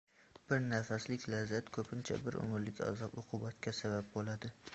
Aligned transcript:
Bir 0.51 0.63
nafaslik 0.69 1.27
lazzat 1.33 1.69
ko‘pincha 1.75 2.17
bir 2.25 2.39
umrlik 2.41 2.83
azob-uqubatga 2.87 3.77
sabab 3.83 4.13
bo‘ladi. 4.17 4.53